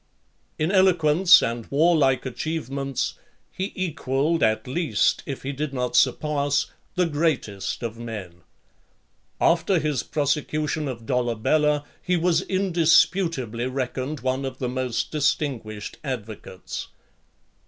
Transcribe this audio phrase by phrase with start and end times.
[0.59, 0.63] LV.
[0.63, 3.19] In eloquence and warlike achievements,
[3.51, 8.41] he equalled at least, if he did not surpass, the greatest of men.
[9.39, 16.87] After his prosecution of Dolabella, he was indisputably reckoned one of the most distinguished advocates.